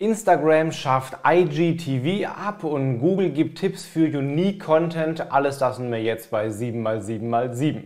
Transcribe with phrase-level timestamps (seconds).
[0.00, 5.30] Instagram schafft IGTV ab und Google gibt Tipps für Unique Content.
[5.30, 7.82] Alles das sind wir jetzt bei 7x7x7.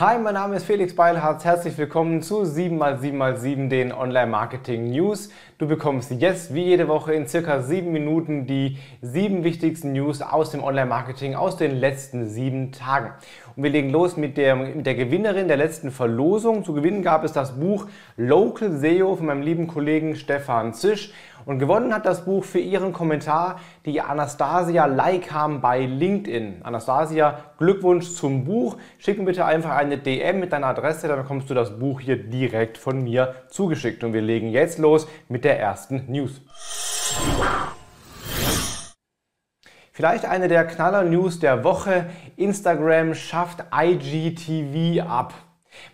[0.00, 1.44] Hi, mein Name ist Felix Beilharz.
[1.44, 5.28] Herzlich willkommen zu 7x7x7, den Online-Marketing News.
[5.58, 10.52] Du bekommst jetzt wie jede Woche in circa sieben Minuten die sieben wichtigsten News aus
[10.52, 13.12] dem Online-Marketing aus den letzten sieben Tagen.
[13.56, 16.64] Und wir legen los mit der, mit der Gewinnerin der letzten Verlosung.
[16.64, 17.86] Zu gewinnen gab es das Buch
[18.16, 21.12] Local SEO von meinem lieben Kollegen Stefan Zisch.
[21.46, 26.62] Und gewonnen hat das Buch für ihren Kommentar die Anastasia Leikam bei LinkedIn.
[26.62, 28.76] Anastasia, Glückwunsch zum Buch.
[28.98, 32.16] Schick mir bitte einfach eine DM mit deiner Adresse, dann bekommst du das Buch hier
[32.16, 34.04] direkt von mir zugeschickt.
[34.04, 36.42] Und wir legen jetzt los mit der ersten News.
[40.00, 42.06] Vielleicht eine der Knaller-News der Woche.
[42.38, 45.34] Instagram schafft IGTV ab.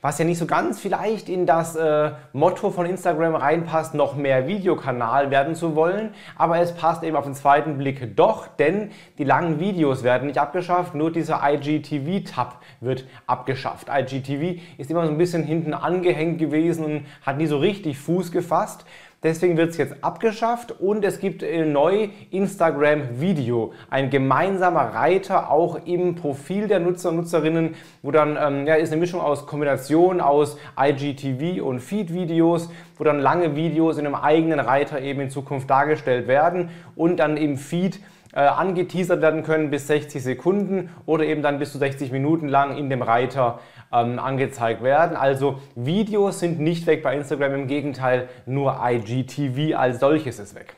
[0.00, 4.46] Was ja nicht so ganz vielleicht in das äh, Motto von Instagram reinpasst, noch mehr
[4.46, 9.24] Videokanal werden zu wollen, aber es passt eben auf den zweiten Blick doch, denn die
[9.24, 13.88] langen Videos werden nicht abgeschafft, nur dieser IGTV-Tab wird abgeschafft.
[13.90, 18.30] IGTV ist immer so ein bisschen hinten angehängt gewesen und hat nie so richtig Fuß
[18.30, 18.86] gefasst.
[19.22, 25.86] Deswegen wird es jetzt abgeschafft und es gibt neu Instagram Video, ein gemeinsamer Reiter auch
[25.86, 30.20] im Profil der Nutzer und Nutzerinnen, wo dann ähm, ja, ist eine Mischung aus Kombination
[30.20, 35.70] aus IGTV und Feed-Videos, wo dann lange Videos in einem eigenen Reiter eben in Zukunft
[35.70, 38.00] dargestellt werden und dann im Feed
[38.36, 42.76] äh, angeteasert werden können bis 60 Sekunden oder eben dann bis zu 60 Minuten lang
[42.76, 45.16] in dem Reiter ähm, angezeigt werden.
[45.16, 50.76] Also Videos sind nicht weg bei Instagram, im Gegenteil, nur IGTV als solches ist weg.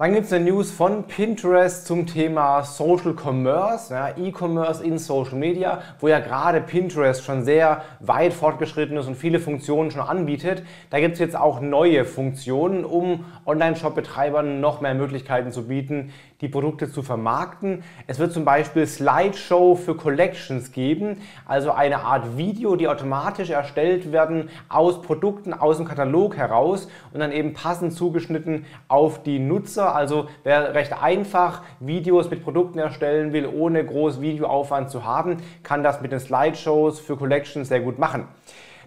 [0.00, 5.34] Dann gibt es eine News von Pinterest zum Thema Social Commerce, ja, E-Commerce in Social
[5.34, 10.62] Media, wo ja gerade Pinterest schon sehr weit fortgeschritten ist und viele Funktionen schon anbietet.
[10.90, 16.48] Da gibt es jetzt auch neue Funktionen, um Online-Shop-Betreibern noch mehr Möglichkeiten zu bieten, die
[16.48, 17.82] Produkte zu vermarkten.
[18.06, 24.12] Es wird zum Beispiel Slideshow für Collections geben, also eine Art Video, die automatisch erstellt
[24.12, 29.94] werden aus Produkten aus dem Katalog heraus und dann eben passend zugeschnitten auf die Nutzer.
[29.94, 35.82] Also wer recht einfach Videos mit Produkten erstellen will, ohne groß Videoaufwand zu haben, kann
[35.82, 38.28] das mit den Slideshows für Collections sehr gut machen.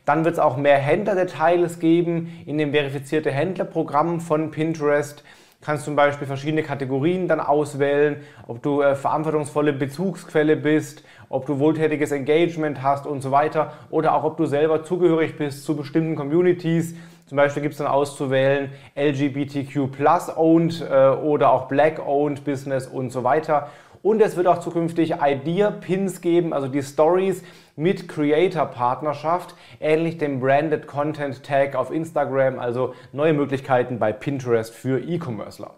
[0.06, 5.23] Dann wird es auch mehr Händlerdetails geben in dem verifizierte Händlerprogramm von Pinterest
[5.62, 8.18] kannst zum Beispiel verschiedene Kategorien dann auswählen,
[8.48, 14.16] ob du äh, verantwortungsvolle Bezugsquelle bist, ob du wohltätiges Engagement hast und so weiter oder
[14.16, 16.96] auch ob du selber zugehörig bist zu bestimmten Communities.
[17.28, 22.88] Zum Beispiel gibt es dann auszuwählen LGBTQ plus owned äh, oder auch Black owned Business
[22.88, 23.70] und so weiter.
[24.01, 27.44] Und es wird auch zukünftig Idea-Pins geben, also die Stories
[27.75, 35.00] mit Creator-Partnerschaft, ähnlich dem Branded Content Tag auf Instagram, also neue Möglichkeiten bei Pinterest für
[35.00, 35.75] E-Commercer.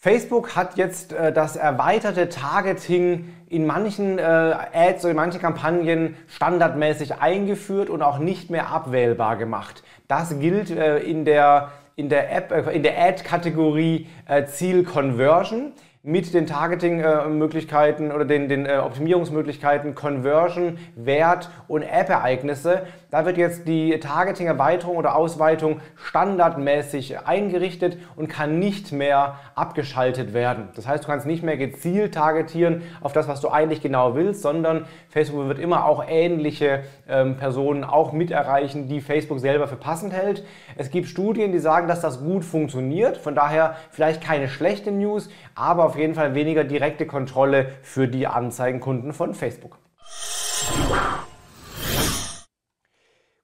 [0.00, 6.16] Facebook hat jetzt äh, das erweiterte Targeting in manchen äh, Ads oder in manchen Kampagnen
[6.28, 9.82] standardmäßig eingeführt und auch nicht mehr abwählbar gemacht.
[10.06, 15.72] Das gilt äh, in der in der App, äh, in der Ad-Kategorie äh, Ziel Conversion
[16.08, 22.84] mit den Targeting-Möglichkeiten oder den, den äh, Optimierungsmöglichkeiten Conversion, Wert und App-Ereignisse.
[23.10, 30.68] Da wird jetzt die Targeting-Erweiterung oder Ausweitung standardmäßig eingerichtet und kann nicht mehr abgeschaltet werden.
[30.76, 34.40] Das heißt, du kannst nicht mehr gezielt targetieren auf das, was du eigentlich genau willst,
[34.40, 39.76] sondern Facebook wird immer auch ähnliche ähm, Personen auch mit erreichen, die Facebook selber für
[39.76, 40.42] passend hält.
[40.76, 43.18] Es gibt Studien, die sagen, dass das gut funktioniert.
[43.18, 48.26] Von daher vielleicht keine schlechte News, aber auf jeden Fall weniger direkte Kontrolle für die
[48.26, 49.78] Anzeigenkunden von Facebook.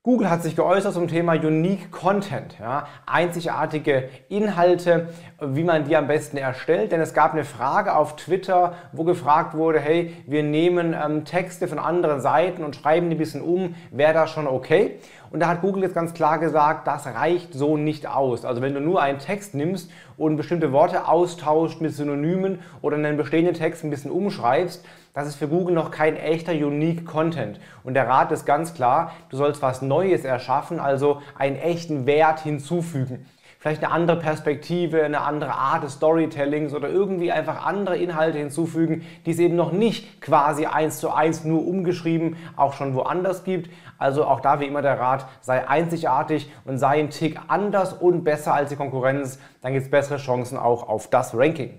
[0.06, 5.08] Google hat sich geäußert zum Thema Unique Content, ja, einzigartige Inhalte,
[5.40, 6.92] wie man die am besten erstellt.
[6.92, 11.68] Denn es gab eine Frage auf Twitter, wo gefragt wurde, hey, wir nehmen ähm, Texte
[11.68, 14.98] von anderen Seiten und schreiben die ein bisschen um, wäre das schon okay?
[15.30, 18.44] Und da hat Google jetzt ganz klar gesagt, das reicht so nicht aus.
[18.44, 23.16] Also wenn du nur einen Text nimmst und bestimmte Worte austauscht mit Synonymen oder einen
[23.16, 24.84] bestehenden Text ein bisschen umschreibst,
[25.14, 27.60] das ist für Google noch kein echter Unique Content.
[27.84, 32.40] Und der Rat ist ganz klar, du sollst was Neues erschaffen, also einen echten Wert
[32.40, 33.24] hinzufügen.
[33.64, 39.06] Vielleicht eine andere Perspektive, eine andere Art des Storytellings oder irgendwie einfach andere Inhalte hinzufügen,
[39.24, 43.70] die es eben noch nicht quasi eins zu eins nur umgeschrieben auch schon woanders gibt.
[43.96, 48.22] Also auch da wie immer der Rat, sei einzigartig und sei ein Tick anders und
[48.22, 51.70] besser als die Konkurrenz, dann gibt es bessere Chancen auch auf das Ranking.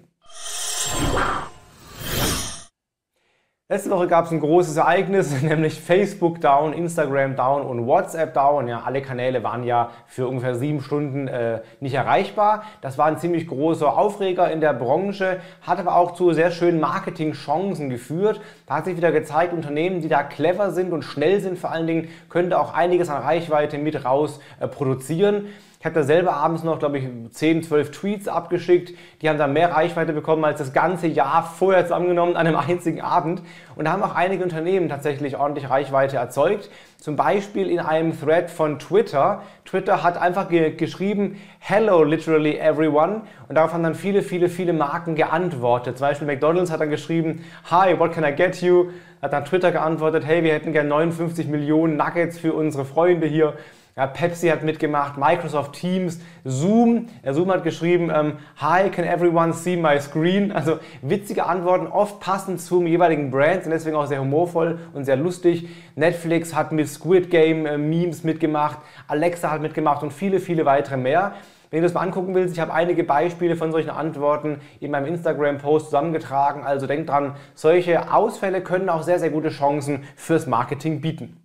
[3.68, 8.68] Letzte Woche gab es ein großes Ereignis, nämlich Facebook down, Instagram down und WhatsApp down.
[8.68, 12.66] Ja, alle Kanäle waren ja für ungefähr sieben Stunden äh, nicht erreichbar.
[12.82, 16.80] Das war ein ziemlich großer Aufreger in der Branche, hat aber auch zu sehr schönen
[16.80, 18.40] Marketingchancen geführt.
[18.68, 21.88] Da hat sich wieder gezeigt, Unternehmen, die da clever sind und schnell sind vor allen
[21.88, 25.48] Dingen, können da auch einiges an Reichweite mit raus äh, produzieren.
[25.86, 28.96] Ich habe da selber abends noch, glaube ich, 10, 12 Tweets abgeschickt.
[29.22, 33.02] Die haben da mehr Reichweite bekommen als das ganze Jahr vorher zusammengenommen an einem einzigen
[33.02, 33.44] Abend.
[33.76, 36.72] Und da haben auch einige Unternehmen tatsächlich ordentlich Reichweite erzeugt.
[36.98, 39.44] Zum Beispiel in einem Thread von Twitter.
[39.64, 43.22] Twitter hat einfach ge geschrieben, Hello literally everyone.
[43.48, 46.00] Und darauf haben dann viele, viele, viele Marken geantwortet.
[46.00, 48.90] Zum Beispiel McDonald's hat dann geschrieben, Hi, what can I get you?
[49.22, 53.54] Hat dann Twitter geantwortet, hey, wir hätten gerne 59 Millionen Nuggets für unsere Freunde hier.
[53.98, 57.08] Ja, Pepsi hat mitgemacht, Microsoft Teams, Zoom.
[57.24, 60.52] Ja, Zoom hat geschrieben, ähm, Hi, can everyone see my screen?
[60.52, 65.16] Also witzige Antworten, oft passend zum jeweiligen Brand, sind deswegen auch sehr humorvoll und sehr
[65.16, 65.70] lustig.
[65.96, 70.98] Netflix hat mit Squid Game äh, Memes mitgemacht, Alexa hat mitgemacht und viele, viele weitere
[70.98, 71.32] mehr.
[71.72, 75.06] Wenn du das mal angucken willst, ich habe einige Beispiele von solchen Antworten in meinem
[75.06, 76.66] Instagram-Post zusammengetragen.
[76.66, 81.38] Also denk dran, solche Ausfälle können auch sehr, sehr gute Chancen fürs Marketing bieten.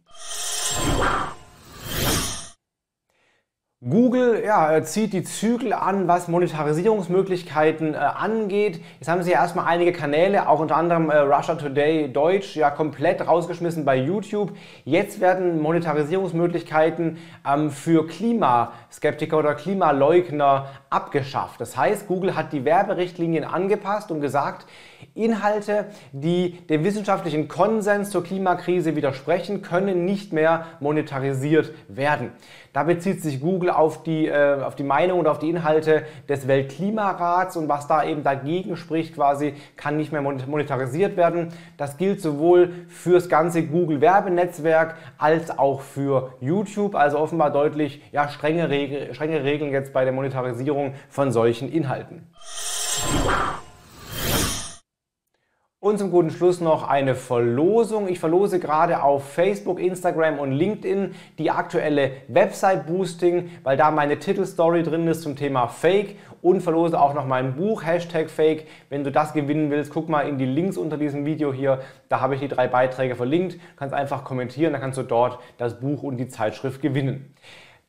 [3.90, 8.80] Google ja, zieht die Zügel an, was Monetarisierungsmöglichkeiten äh, angeht.
[9.00, 12.70] Jetzt haben sie ja erstmal einige Kanäle, auch unter anderem äh, Russia Today Deutsch, ja
[12.70, 14.52] komplett rausgeschmissen bei YouTube.
[14.84, 21.60] Jetzt werden Monetarisierungsmöglichkeiten ähm, für Klimaskeptiker oder Klimaleugner abgeschafft.
[21.60, 24.66] Das heißt, Google hat die Werberichtlinien angepasst und gesagt,
[25.14, 32.32] Inhalte, die dem wissenschaftlichen Konsens zur Klimakrise widersprechen, können nicht mehr monetarisiert werden.
[32.72, 36.46] Da bezieht sich Google auf die, äh, auf die Meinung und auf die Inhalte des
[36.46, 41.48] Weltklimarats und was da eben dagegen spricht, quasi kann nicht mehr monetarisiert werden.
[41.76, 46.94] Das gilt sowohl fürs ganze Google-Werbenetzwerk als auch für YouTube.
[46.94, 52.26] Also offenbar deutlich ja, strenge, Regel, strenge Regeln jetzt bei der Monetarisierung von solchen Inhalten.
[55.90, 58.06] Und zum guten Schluss noch eine Verlosung.
[58.06, 64.84] Ich verlose gerade auf Facebook, Instagram und LinkedIn die aktuelle Website-Boosting, weil da meine Titelstory
[64.84, 68.68] drin ist zum Thema Fake und verlose auch noch mein Buch, Hashtag Fake.
[68.88, 71.80] Wenn du das gewinnen willst, guck mal in die Links unter diesem Video hier.
[72.08, 73.54] Da habe ich die drei Beiträge verlinkt.
[73.54, 77.34] Du kannst einfach kommentieren, dann kannst du dort das Buch und die Zeitschrift gewinnen.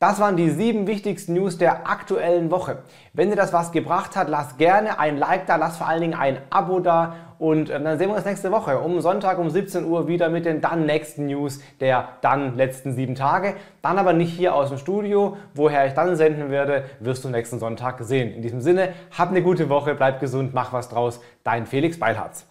[0.01, 2.79] Das waren die sieben wichtigsten News der aktuellen Woche.
[3.13, 6.15] Wenn dir das was gebracht hat, lass gerne ein Like da, lass vor allen Dingen
[6.15, 9.85] ein Abo da und ähm, dann sehen wir uns nächste Woche um Sonntag um 17
[9.85, 13.53] Uhr wieder mit den dann nächsten News der dann letzten sieben Tage.
[13.83, 15.37] Dann aber nicht hier aus dem Studio.
[15.53, 18.33] Woher ich dann senden werde, wirst du nächsten Sonntag sehen.
[18.33, 21.21] In diesem Sinne, hab eine gute Woche, bleib gesund, mach was draus.
[21.43, 22.50] Dein Felix Beilharz.